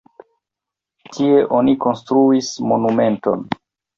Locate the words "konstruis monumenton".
1.85-3.45